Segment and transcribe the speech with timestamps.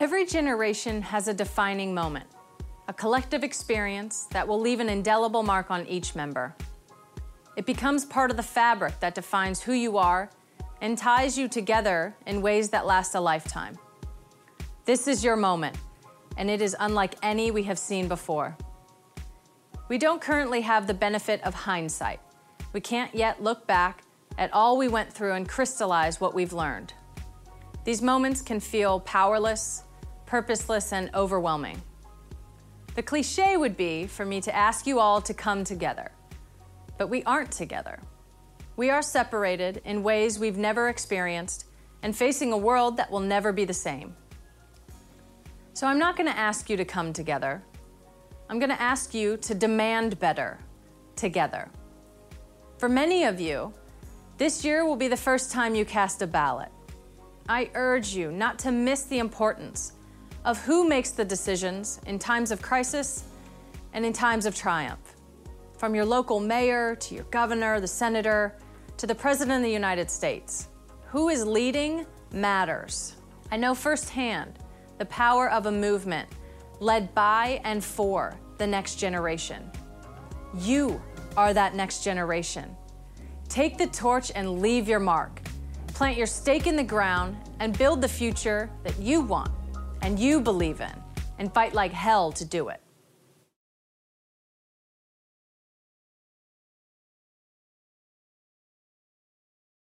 [0.00, 2.26] Every generation has a defining moment,
[2.86, 6.54] a collective experience that will leave an indelible mark on each member.
[7.56, 10.30] It becomes part of the fabric that defines who you are
[10.80, 13.76] and ties you together in ways that last a lifetime.
[14.84, 15.76] This is your moment,
[16.36, 18.56] and it is unlike any we have seen before.
[19.88, 22.20] We don't currently have the benefit of hindsight.
[22.72, 24.04] We can't yet look back
[24.38, 26.92] at all we went through and crystallize what we've learned.
[27.82, 29.82] These moments can feel powerless,
[30.28, 31.80] purposeless, and overwhelming.
[32.94, 36.12] The cliche would be for me to ask you all to come together,
[36.98, 37.98] but we aren't together.
[38.76, 41.64] We are separated in ways we've never experienced
[42.02, 44.14] and facing a world that will never be the same.
[45.72, 47.62] So I'm not going to ask you to come together.
[48.50, 50.58] I'm going to ask you to demand better
[51.16, 51.70] together.
[52.76, 53.72] For many of you,
[54.36, 56.68] this year will be the first time you cast a ballot.
[57.48, 59.92] I urge you not to miss the importance
[60.44, 63.24] of who makes the decisions in times of crisis
[63.92, 65.14] and in times of triumph.
[65.76, 68.56] From your local mayor to your governor, the senator,
[68.96, 70.68] to the President of the United States.
[71.06, 73.14] Who is leading matters.
[73.50, 74.58] I know firsthand
[74.98, 76.28] the power of a movement
[76.80, 79.70] led by and for the next generation.
[80.54, 81.00] You
[81.36, 82.76] are that next generation.
[83.48, 85.40] Take the torch and leave your mark.
[85.88, 89.50] Plant your stake in the ground and build the future that you want
[90.02, 90.92] and you believe in,
[91.38, 92.80] and fight like hell to do it.